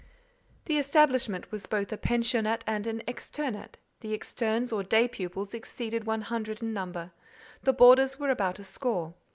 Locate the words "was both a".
1.51-1.95